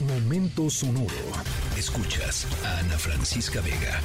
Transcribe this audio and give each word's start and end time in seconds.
Momento 0.00 0.70
sonoro. 0.70 1.10
Escuchas 1.76 2.46
a 2.64 2.78
Ana 2.78 2.96
Francisca 2.96 3.60
Vega. 3.60 4.00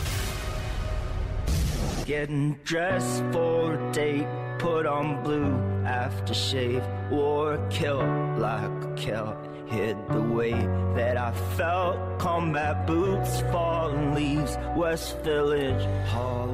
Getting 2.07 2.57
dressed 2.63 3.23
for 3.31 3.75
a 3.75 3.91
date, 3.91 4.25
put 4.57 4.87
on 4.87 5.21
blue 5.21 5.53
aftershave, 5.85 6.83
wore 7.11 7.53
a 7.53 7.69
kilt 7.69 8.01
like 8.39 8.83
a 8.83 8.93
kilt. 8.95 9.37
Hid 9.67 9.95
the 10.09 10.22
that 10.95 11.17
I 11.17 11.31
felt. 11.55 11.97
Combat 12.19 12.87
boots, 12.87 13.43
leaves, 14.15 14.57
West 14.75 15.23
Village. 15.23 15.87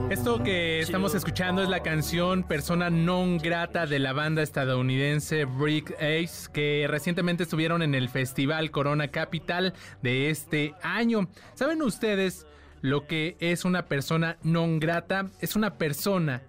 Esto 0.09 0.41
que 0.43 0.79
estamos 0.79 1.13
escuchando 1.13 1.61
es 1.61 1.69
la 1.69 1.81
canción 1.81 2.43
Persona 2.43 2.89
Non 2.89 3.37
Grata 3.37 3.85
de 3.85 3.99
la 3.99 4.13
banda 4.13 4.41
estadounidense 4.41 5.45
Brick 5.45 5.91
Ace, 5.99 6.49
que 6.51 6.87
recientemente 6.89 7.43
estuvieron 7.43 7.81
en 7.81 7.93
el 7.93 8.09
Festival 8.09 8.71
Corona 8.71 9.09
Capital 9.09 9.73
de 10.01 10.29
este 10.29 10.73
año. 10.81 11.29
¿Saben 11.53 11.81
ustedes 11.81 12.47
lo 12.81 13.05
que 13.05 13.37
es 13.39 13.65
una 13.65 13.85
persona 13.85 14.37
non 14.43 14.79
grata? 14.79 15.27
Es 15.41 15.55
una 15.55 15.75
persona 15.75 16.41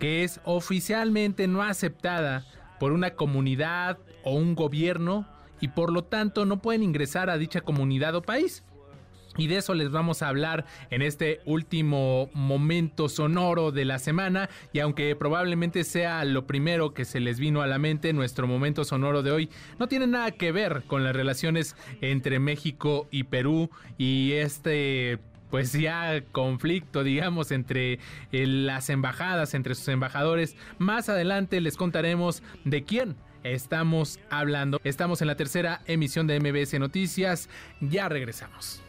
que 0.00 0.24
es 0.24 0.40
oficialmente 0.44 1.46
no 1.46 1.62
aceptada 1.62 2.44
por 2.80 2.92
una 2.92 3.10
comunidad 3.10 3.98
o 4.24 4.32
un 4.34 4.54
gobierno 4.54 5.26
y 5.62 5.68
por 5.68 5.90
lo 5.90 6.04
tanto 6.04 6.44
no 6.44 6.60
pueden 6.60 6.82
ingresar 6.82 7.30
a 7.30 7.38
dicha 7.38 7.62
comunidad 7.62 8.14
o 8.16 8.20
país. 8.20 8.64
Y 9.38 9.46
de 9.46 9.56
eso 9.56 9.72
les 9.72 9.90
vamos 9.90 10.20
a 10.20 10.28
hablar 10.28 10.66
en 10.90 11.00
este 11.00 11.40
último 11.46 12.28
momento 12.34 13.08
sonoro 13.08 13.72
de 13.72 13.86
la 13.86 13.98
semana. 13.98 14.50
Y 14.74 14.80
aunque 14.80 15.16
probablemente 15.16 15.84
sea 15.84 16.24
lo 16.26 16.46
primero 16.46 16.92
que 16.92 17.06
se 17.06 17.18
les 17.20 17.38
vino 17.38 17.62
a 17.62 17.66
la 17.66 17.78
mente, 17.78 18.12
nuestro 18.12 18.46
momento 18.46 18.84
sonoro 18.84 19.22
de 19.22 19.30
hoy 19.30 19.50
no 19.78 19.88
tiene 19.88 20.06
nada 20.06 20.32
que 20.32 20.52
ver 20.52 20.82
con 20.86 21.02
las 21.02 21.16
relaciones 21.16 21.76
entre 22.02 22.40
México 22.40 23.08
y 23.10 23.24
Perú 23.24 23.70
y 23.96 24.32
este 24.32 25.18
pues 25.48 25.72
ya 25.74 26.22
conflicto, 26.32 27.04
digamos, 27.04 27.52
entre 27.52 28.00
eh, 28.32 28.46
las 28.46 28.88
embajadas, 28.88 29.52
entre 29.52 29.74
sus 29.74 29.86
embajadores. 29.88 30.56
Más 30.78 31.10
adelante 31.10 31.60
les 31.60 31.76
contaremos 31.76 32.42
de 32.64 32.84
quién 32.84 33.16
estamos 33.44 34.18
hablando. 34.30 34.80
Estamos 34.84 35.20
en 35.20 35.28
la 35.28 35.36
tercera 35.36 35.80
emisión 35.86 36.26
de 36.26 36.40
MBS 36.40 36.78
Noticias. 36.78 37.48
Ya 37.80 38.08
regresamos. 38.08 38.82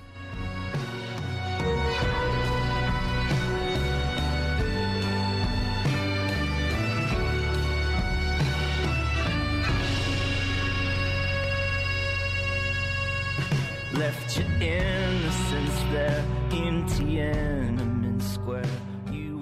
Left 13.93 14.37
your 14.37 14.47
innocence 14.59 15.83
there 15.91 16.23
in 16.51 16.83
Tiananmen 16.87 18.19
Square. 18.19 18.65
You 19.11 19.41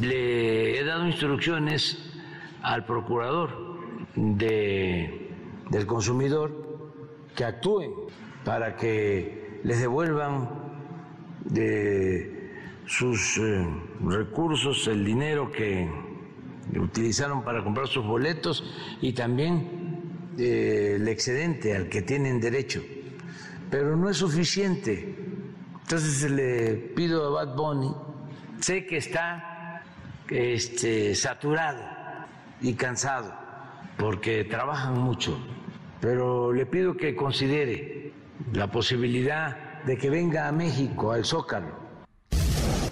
Le 0.00 0.80
he 0.80 0.84
dado 0.84 1.06
instrucciones 1.06 1.96
al 2.62 2.84
procurador 2.84 3.75
de, 4.16 5.30
del 5.70 5.86
consumidor 5.86 6.50
que 7.34 7.44
actúen 7.44 7.92
para 8.44 8.76
que 8.76 9.60
les 9.62 9.80
devuelvan 9.80 10.48
de 11.44 12.50
sus 12.86 13.38
eh, 13.38 13.66
recursos 14.00 14.86
el 14.88 15.04
dinero 15.04 15.50
que 15.52 15.88
utilizaron 16.78 17.44
para 17.44 17.62
comprar 17.62 17.86
sus 17.86 18.04
boletos 18.04 18.64
y 19.00 19.12
también 19.12 20.32
eh, 20.38 20.94
el 20.96 21.06
excedente 21.08 21.76
al 21.76 21.88
que 21.88 22.02
tienen 22.02 22.40
derecho. 22.40 22.82
Pero 23.70 23.96
no 23.96 24.08
es 24.08 24.16
suficiente. 24.16 25.14
Entonces 25.82 26.30
le 26.30 26.74
pido 26.74 27.26
a 27.26 27.44
Bad 27.44 27.56
Bunny, 27.56 27.94
sé 28.60 28.86
que 28.86 28.96
está 28.96 29.82
este, 30.28 31.14
saturado 31.14 31.82
y 32.60 32.74
cansado 32.74 33.45
porque 33.96 34.44
trabajan 34.44 34.98
mucho, 34.98 35.38
pero 36.00 36.52
le 36.52 36.66
pido 36.66 36.96
que 36.96 37.14
considere 37.14 38.12
la 38.52 38.70
posibilidad 38.70 39.82
de 39.84 39.96
que 39.96 40.10
venga 40.10 40.48
a 40.48 40.52
México, 40.52 41.12
al 41.12 41.24
Zócalo. 41.24 41.86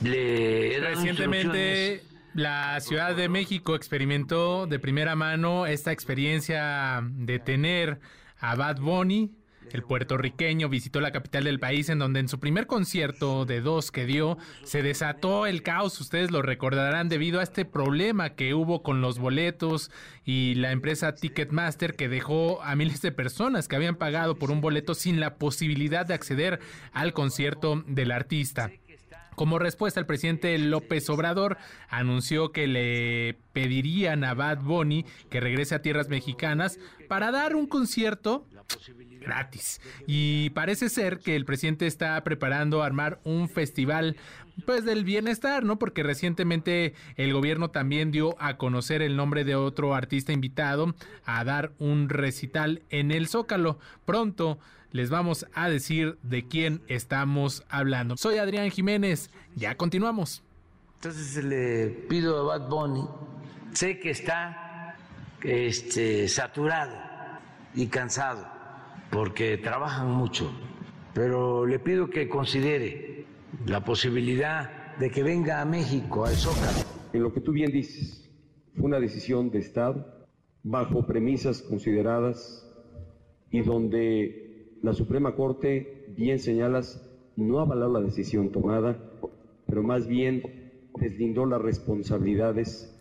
Le 0.03 0.79
Recientemente 0.81 2.03
la 2.35 2.81
Ciudad 2.81 3.15
de 3.15 3.29
México 3.29 3.75
experimentó 3.77 4.67
de 4.67 4.79
primera 4.79 5.15
mano 5.15 5.67
esta 5.67 5.93
experiencia 5.93 7.01
de 7.03 7.39
tener 7.39 8.01
a 8.39 8.57
Bad 8.57 8.81
Bunny. 8.81 9.33
El 9.73 9.83
puertorriqueño 9.83 10.69
visitó 10.69 11.01
la 11.01 11.13
capital 11.13 11.45
del 11.45 11.61
país 11.61 11.89
en 11.89 11.99
donde 11.99 12.21
en 12.21 12.29
su 12.29 12.39
primer 12.39 12.67
concierto 12.67 13.45
de 13.45 13.61
dos 13.61 13.91
que 13.91 14.07
dio 14.07 14.39
se 14.65 14.83
desató 14.83 15.47
el 15.47 15.63
caos, 15.63 16.01
ustedes 16.01 16.31
lo 16.31 16.43
recordarán 16.43 17.09
debido 17.09 17.41
a 17.41 17.43
este 17.43 17.65
problema 17.65 18.31
que 18.31 18.55
hubo 18.55 18.83
con 18.83 19.01
los 19.01 19.19
boletos 19.19 19.91
y 20.25 20.55
la 20.55 20.73
empresa 20.73 21.15
Ticketmaster 21.15 21.95
que 21.97 22.09
dejó 22.09 22.63
a 22.63 22.77
miles 22.77 23.03
de 23.03 23.13
personas 23.13 23.69
que 23.69 23.77
habían 23.77 23.97
pagado 23.97 24.37
por 24.37 24.51
un 24.51 24.61
boleto 24.61 24.95
sin 24.95 25.21
la 25.21 25.37
posibilidad 25.37 26.07
de 26.07 26.15
acceder 26.15 26.61
al 26.93 27.13
concierto 27.13 27.83
del 27.87 28.11
artista. 28.11 28.71
Como 29.35 29.59
respuesta, 29.59 30.01
el 30.01 30.07
presidente 30.07 30.57
López 30.59 31.09
Obrador 31.11 31.59
anunció 31.89 32.53
que 32.53 32.67
le 32.67 33.37
pedirían 33.53 34.25
a 34.25 34.35
Bad 34.35 34.61
Bunny 34.63 35.05
que 35.31 35.41
regrese 35.41 35.75
a 35.75 35.83
tierras 35.83 36.09
mexicanas 36.09 36.79
para 37.09 37.31
dar 37.31 37.55
un 37.57 37.67
concierto 37.67 38.47
gratis. 39.21 39.81
Y 40.07 40.51
parece 40.51 40.89
ser 40.89 41.19
que 41.19 41.37
el 41.37 41.45
presidente 41.45 41.87
está 41.87 42.23
preparando 42.25 42.83
armar 42.83 43.21
un 43.25 43.49
festival 43.49 44.17
pues 44.67 44.85
del 44.85 45.05
bienestar, 45.05 45.65
¿no? 45.65 45.79
Porque 45.79 46.03
recientemente 46.03 46.95
el 47.17 47.33
gobierno 47.33 47.71
también 47.71 48.11
dio 48.11 48.37
a 48.41 48.57
conocer 48.57 49.03
el 49.03 49.17
nombre 49.17 49.45
de 49.45 49.57
otro 49.57 49.95
artista 49.95 50.33
invitado 50.33 50.95
a 51.25 51.45
dar 51.45 51.73
un 51.79 52.09
recital 52.09 52.83
en 52.91 53.11
el 53.11 53.27
Zócalo. 53.29 53.79
Pronto 54.05 54.59
les 54.95 55.11
vamos 55.11 55.45
a 55.55 55.69
decir 55.69 56.19
de 56.23 56.47
quién 56.47 56.81
estamos 56.87 57.65
hablando. 57.69 58.17
Soy 58.17 58.39
Adrián 58.39 58.71
Jiménez, 58.71 59.29
ya 59.57 59.77
continuamos. 59.77 60.45
Entonces 60.95 61.43
le 61.43 61.89
pido 62.09 62.39
a 62.39 62.59
Bad 62.59 62.69
Bunny, 62.69 63.05
sé 63.73 63.99
que 63.99 64.11
está 64.11 64.97
este, 65.43 66.29
saturado 66.29 66.97
y 67.75 67.89
cansado 67.89 68.47
porque 69.11 69.59
trabajan 69.59 70.13
mucho, 70.13 70.53
pero 71.13 71.67
le 71.67 71.81
pido 71.81 72.09
que 72.09 72.29
considere 72.29 73.27
la 73.67 73.85
posibilidad 73.85 74.95
de 74.99 75.11
que 75.11 75.25
venga 75.25 75.61
a 75.61 75.65
México, 75.65 76.25
al 76.25 76.37
Zócalo. 76.37 76.87
En 77.13 77.21
lo 77.25 77.33
que 77.33 77.41
tú 77.41 77.51
bien 77.51 77.73
dices, 77.73 78.31
fue 78.77 78.85
una 78.85 79.01
decisión 79.01 79.51
de 79.51 79.59
Estado 79.59 80.29
bajo 80.63 81.05
premisas 81.05 81.63
consideradas 81.63 82.65
y 83.51 83.61
donde 83.63 84.44
la 84.85 84.93
Suprema 84.93 85.35
Corte, 85.35 86.05
bien 86.15 86.39
señalas, 86.39 87.03
no 87.37 87.59
avaló 87.59 87.91
la 87.91 88.01
decisión 88.01 88.53
tomada, 88.53 88.99
pero 89.67 89.83
más 89.83 90.07
bien 90.07 90.43
deslindó 91.01 91.47
las 91.47 91.63
responsabilidades. 91.63 92.95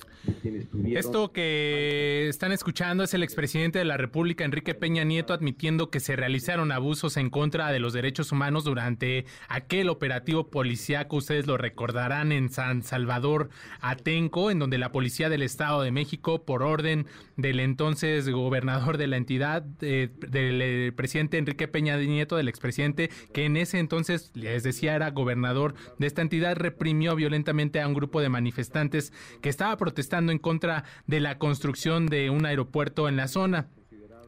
Esto 0.85 1.33
que 1.33 2.27
están 2.29 2.53
escuchando 2.53 3.03
es 3.03 3.13
el 3.13 3.23
expresidente 3.23 3.79
de 3.79 3.85
la 3.85 3.97
República, 3.97 4.45
Enrique 4.45 4.73
Peña 4.73 5.03
Nieto, 5.03 5.33
admitiendo 5.33 5.89
que 5.89 5.99
se 5.99 6.15
realizaron 6.15 6.71
abusos 6.71 7.17
en 7.17 7.29
contra 7.29 7.71
de 7.71 7.79
los 7.79 7.91
derechos 7.91 8.31
humanos 8.31 8.63
durante 8.63 9.25
aquel 9.49 9.89
operativo 9.89 10.49
policíaco, 10.49 11.17
ustedes 11.17 11.45
lo 11.45 11.57
recordarán, 11.57 12.31
en 12.31 12.49
San 12.49 12.83
Salvador 12.83 13.49
Atenco, 13.81 14.49
en 14.49 14.59
donde 14.59 14.77
la 14.77 14.93
Policía 14.93 15.27
del 15.29 15.41
Estado 15.41 15.81
de 15.81 15.91
México, 15.91 16.45
por 16.45 16.63
orden 16.63 17.05
del 17.35 17.59
entonces 17.59 18.29
gobernador 18.29 18.97
de 18.97 19.07
la 19.07 19.17
entidad, 19.17 19.65
eh, 19.81 20.09
del 20.27 20.61
eh, 20.61 20.91
presidente 20.95 21.37
Enrique 21.37 21.67
Peña 21.67 21.97
Nieto, 21.97 22.37
del 22.37 22.47
expresidente, 22.47 23.09
que 23.33 23.45
en 23.45 23.57
ese 23.57 23.79
entonces, 23.79 24.31
les 24.35 24.63
decía, 24.63 24.95
era 24.95 25.11
gobernador 25.11 25.73
de 25.99 26.07
esta 26.07 26.21
entidad, 26.21 26.55
reprimió 26.55 27.15
violentamente 27.15 27.81
a 27.81 27.87
un 27.87 27.93
grupo 27.93 28.21
de 28.21 28.29
manifestantes 28.29 29.11
que 29.41 29.49
estaba 29.49 29.75
protestando 29.75 30.12
en 30.17 30.39
contra 30.39 30.83
de 31.07 31.19
la 31.19 31.37
construcción 31.37 32.05
de 32.05 32.29
un 32.29 32.45
aeropuerto 32.45 33.09
en 33.09 33.17
la 33.17 33.27
zona. 33.27 33.67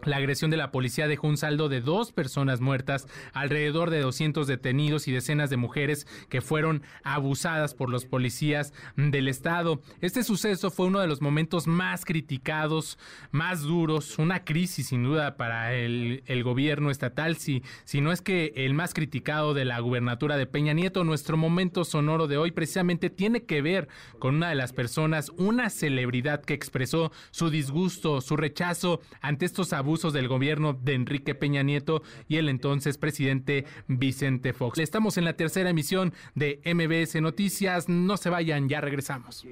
La 0.05 0.17
agresión 0.17 0.51
de 0.51 0.57
la 0.57 0.71
policía 0.71 1.07
dejó 1.07 1.27
un 1.27 1.37
saldo 1.37 1.67
de 1.67 1.81
dos 1.81 2.11
personas 2.11 2.61
muertas, 2.61 3.07
alrededor 3.33 3.89
de 3.89 4.01
200 4.01 4.45
detenidos 4.45 5.07
y 5.07 5.11
decenas 5.11 5.49
de 5.49 5.57
mujeres 5.57 6.05
que 6.29 6.41
fueron 6.41 6.83
abusadas 7.03 7.73
por 7.73 7.89
los 7.89 8.05
policías 8.05 8.71
del 8.95 9.27
Estado. 9.27 9.81
Este 10.01 10.23
suceso 10.23 10.69
fue 10.69 10.85
uno 10.85 10.99
de 10.99 11.07
los 11.07 11.21
momentos 11.21 11.65
más 11.65 12.05
criticados, 12.05 12.99
más 13.31 13.63
duros, 13.63 14.19
una 14.19 14.43
crisis 14.43 14.87
sin 14.87 15.03
duda 15.03 15.37
para 15.37 15.73
el, 15.73 16.21
gobierno 16.45 16.91
estatal, 16.91 17.37
si, 17.37 17.63
si 17.85 18.01
no 18.01 18.11
es 18.11 18.21
que 18.21 18.53
el 18.55 18.75
más 18.75 18.93
criticado 18.93 19.55
de 19.55 19.65
la 19.65 19.79
gubernatura 19.79 20.37
de 20.37 20.45
Peña 20.45 20.73
Nieto. 20.73 21.03
Nuestro 21.03 21.37
momento 21.37 21.83
sonoro 21.83 22.27
de 22.27 22.37
hoy 22.37 22.51
precisamente 22.51 23.09
tiene 23.09 23.45
que 23.45 23.63
ver 23.63 23.87
con 24.19 24.35
una 24.35 24.49
de 24.49 24.55
las 24.55 24.73
personas, 24.73 25.31
una 25.37 25.71
celebridad 25.71 26.43
que 26.43 26.53
expresó 26.53 27.11
su 27.31 27.49
disgusto, 27.49 28.21
su 28.21 28.37
rechazo 28.37 29.01
ante 29.21 29.45
estos 29.45 29.73
abusos 29.73 29.94
abusos 29.95 30.11
del 30.11 30.27
gobierno 30.27 30.73
de 30.73 30.93
Enrique 30.93 31.35
Peña 31.35 31.63
Nieto 31.63 32.03
y 32.27 32.35
el 32.35 32.49
entonces 32.49 32.97
presidente 32.97 33.63
Vicente 33.87 34.51
Fox. 34.51 34.77
Estamos 34.79 35.17
en 35.17 35.23
la 35.23 35.37
tercera 35.37 35.69
emisión 35.69 36.11
de 36.33 36.59
MBS 36.65 37.21
Noticias. 37.21 37.87
No 37.87 38.17
se 38.17 38.29
vayan, 38.29 38.67
ya 38.67 38.81
regresamos. 38.81 39.47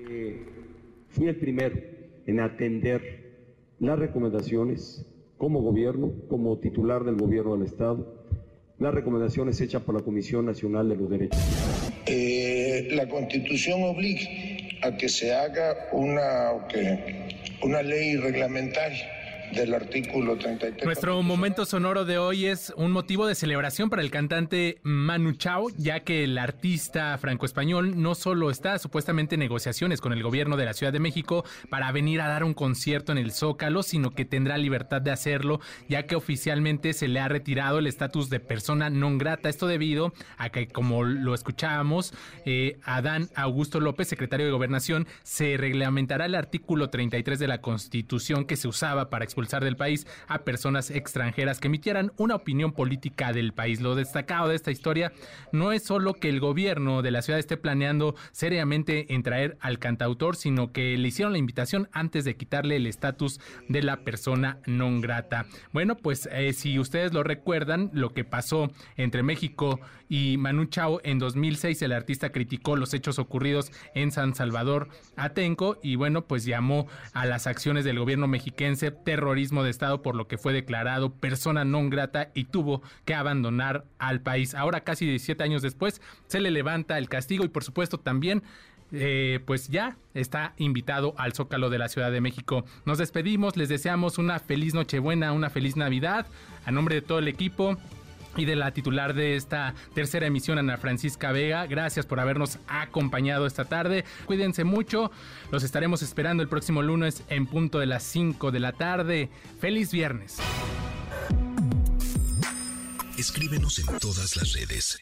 fui 1.08 1.28
el 1.28 1.38
primero 1.38 1.80
en 2.26 2.42
atender 2.42 3.38
las 3.80 3.98
recomendaciones 3.98 5.06
como 5.38 5.62
gobierno, 5.62 6.12
como 6.28 6.58
titular 6.58 7.06
del 7.06 7.16
gobierno 7.16 7.56
del 7.56 7.66
Estado, 7.66 8.22
las 8.80 8.94
recomendaciones 8.94 9.62
hechas 9.62 9.84
por 9.84 9.96
la 9.96 10.02
Comisión 10.02 10.46
Nacional 10.46 10.90
de 10.90 10.98
los 10.98 11.10
Derechos 11.10 11.40
eh, 12.06 12.90
la 12.92 13.08
Constitución 13.08 13.82
obliga 13.84 14.28
a 14.82 14.98
que 14.98 15.08
se 15.08 15.34
haga 15.34 15.88
una, 15.94 16.52
una 17.62 17.82
ley 17.82 18.18
reglamentaria 18.18 19.23
del 19.54 19.74
artículo 19.74 20.36
33. 20.36 20.84
Nuestro 20.84 21.22
momento 21.22 21.66
sonoro 21.66 22.06
de 22.06 22.18
hoy 22.18 22.48
es 22.48 22.74
un 22.76 22.92
motivo 22.92 23.28
de 23.28 23.36
celebración 23.36 23.90
para 23.90 24.02
el 24.02 24.10
cantante 24.10 24.80
Manu 24.82 25.34
Chao, 25.34 25.70
ya 25.78 26.02
que 26.02 26.24
el 26.24 26.38
artista 26.38 27.18
franco-español 27.18 28.02
no 28.02 28.16
solo 28.16 28.50
está 28.50 28.80
supuestamente 28.80 29.36
en 29.36 29.40
negociaciones 29.40 30.02
con 30.02 30.12
el 30.12 30.24
gobierno 30.24 30.58
de 30.58 30.66
la 30.66 30.74
Ciudad 30.74 30.92
de 30.92 31.00
México 31.00 31.46
para 31.70 31.92
venir 31.92 32.22
a 32.22 32.28
dar 32.28 32.44
un 32.44 32.54
concierto 32.54 33.12
en 33.12 33.20
el 33.20 33.32
Zócalo, 33.32 33.84
sino 33.84 34.12
que 34.12 34.26
tendrá 34.26 34.58
libertad 34.58 35.02
de 35.02 35.12
hacerlo, 35.12 35.60
ya 35.88 36.08
que 36.08 36.16
oficialmente 36.16 36.94
se 36.94 37.08
le 37.08 37.20
ha 37.20 37.28
retirado 37.28 37.80
el 37.80 37.88
estatus 37.88 38.30
de 38.30 38.40
persona 38.40 38.90
non 38.90 39.18
grata. 39.18 39.50
Esto 39.50 39.68
debido 39.68 40.14
a 40.38 40.50
que, 40.50 40.68
como 40.68 41.04
lo 41.04 41.36
escuchábamos, 41.36 42.14
eh, 42.46 42.80
Adán 42.84 43.30
Augusto 43.36 43.80
López, 43.80 44.08
secretario 44.08 44.48
de 44.48 44.52
Gobernación, 44.52 45.08
se 45.22 45.58
reglamentará 45.58 46.26
el 46.26 46.36
artículo 46.36 46.90
33 46.90 47.38
de 47.38 47.48
la 47.48 47.62
Constitución 47.62 48.46
que 48.46 48.56
se 48.56 48.68
usaba 48.68 49.10
para 49.10 49.24
expulsar 49.24 49.43
del 49.44 49.76
país 49.76 50.08
a 50.28 50.40
personas 50.40 50.90
extranjeras 50.90 51.60
que 51.60 51.68
emitieran 51.68 52.12
una 52.18 52.36
opinión 52.36 52.72
política 52.72 53.34
del 53.34 53.54
país. 53.54 53.82
Lo 53.82 53.96
destacado 53.96 54.48
de 54.48 54.56
esta 54.56 54.72
historia 54.72 55.12
no 55.52 55.72
es 55.72 55.84
solo 55.84 56.14
que 56.14 56.30
el 56.30 56.40
gobierno 56.40 57.02
de 57.02 57.12
la 57.12 57.22
ciudad 57.22 57.40
esté 57.40 57.58
planeando 57.58 58.16
seriamente 58.32 59.14
en 59.14 59.24
traer 59.24 59.58
al 59.60 59.80
cantautor, 59.80 60.36
sino 60.36 60.72
que 60.72 60.98
le 60.98 61.08
hicieron 61.08 61.34
la 61.34 61.40
invitación 61.40 61.90
antes 61.92 62.26
de 62.26 62.36
quitarle 62.36 62.78
el 62.78 62.88
estatus 62.88 63.40
de 63.68 63.82
la 63.82 63.98
persona 63.98 64.60
non 64.66 65.02
grata. 65.02 65.46
Bueno, 65.72 65.96
pues 65.96 66.28
eh, 66.32 66.54
si 66.54 66.80
ustedes 66.80 67.14
lo 67.14 67.24
recuerdan, 67.24 67.92
lo 67.94 68.14
que 68.14 68.24
pasó 68.24 68.72
entre 68.98 69.24
México 69.24 69.80
Manu 70.38 70.66
Chao 70.66 71.02
en 71.04 71.20
2006, 71.20 71.82
el 71.82 71.92
artista 71.92 72.32
criticó 72.32 72.76
los 72.76 72.94
hechos 72.94 73.20
ocurridos 73.20 73.72
en 73.96 74.12
San 74.12 74.36
Salvador 74.36 74.90
Atenco 75.16 75.80
y 75.84 75.96
bueno, 75.96 76.26
pues 76.26 76.46
llamó 76.46 76.88
a 77.14 77.26
las 77.26 77.48
acciones 77.48 77.84
del 77.84 78.00
gobierno 78.00 78.28
mexiquense 78.28 78.92
terror 78.92 79.34
de 79.34 79.70
Estado, 79.70 80.02
por 80.02 80.16
lo 80.16 80.28
que 80.28 80.38
fue 80.38 80.54
declarado 80.54 81.14
persona 81.14 81.66
non 81.66 81.90
grata 81.90 82.30
y 82.34 82.46
tuvo 82.46 82.82
que 83.06 83.16
abandonar 83.16 83.86
al 83.98 84.22
país. 84.22 84.54
Ahora, 84.56 84.82
casi 84.82 85.06
17 85.06 85.44
años 85.44 85.62
después, 85.62 86.02
se 86.28 86.40
le 86.40 86.52
levanta 86.52 86.98
el 86.98 87.10
castigo 87.10 87.44
y, 87.44 87.50
por 87.50 87.64
supuesto, 87.64 88.00
también 88.00 88.44
eh, 88.92 89.40
pues 89.46 89.70
ya 89.70 89.98
está 90.14 90.54
invitado 90.58 91.16
al 91.18 91.34
Zócalo 91.34 91.70
de 91.70 91.80
la 91.80 91.90
Ciudad 91.90 92.12
de 92.12 92.22
México. 92.22 92.64
Nos 92.86 93.00
despedimos, 93.00 93.58
les 93.58 93.70
deseamos 93.70 94.18
una 94.18 94.40
feliz 94.40 94.74
Nochebuena, 94.74 95.34
una 95.34 95.50
feliz 95.50 95.76
Navidad. 95.76 96.28
A 96.66 96.72
nombre 96.72 96.96
de 96.96 97.02
todo 97.02 97.20
el 97.20 97.28
equipo, 97.28 97.78
y 98.36 98.46
de 98.46 98.56
la 98.56 98.72
titular 98.72 99.14
de 99.14 99.36
esta 99.36 99.74
tercera 99.94 100.28
emisión, 100.28 100.58
Ana 100.58 100.78
Francisca 100.78 101.32
Vega. 101.32 101.66
Gracias 101.68 102.06
por 102.06 102.20
habernos 102.20 102.60
acompañado 102.68 103.46
esta 103.46 103.66
tarde. 103.66 104.06
Cuídense 104.26 104.64
mucho. 104.64 105.12
Los 105.52 105.64
estaremos 105.64 106.02
esperando 106.02 106.44
el 106.44 106.50
próximo 106.50 106.82
lunes 106.82 107.24
en 107.30 107.46
punto 107.46 107.80
de 107.80 107.86
las 107.86 108.04
5 108.04 108.52
de 108.52 108.60
la 108.60 108.74
tarde. 108.74 109.30
Feliz 109.60 109.92
viernes. 109.92 110.38
Escríbenos 113.18 113.80
en 113.80 113.98
todas 114.00 114.36
las 114.36 114.54
redes. 114.54 115.00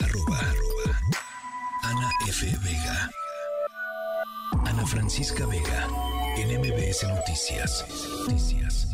Arroba. 0.00 0.40
Ana 1.82 2.10
F. 2.28 2.46
Vega. 2.64 3.10
Ana 4.66 4.86
Francisca 4.86 5.46
Vega. 5.46 5.88
En 6.36 6.60
MBS 6.60 7.04
Noticias. 7.08 7.86
Noticias. 8.26 8.89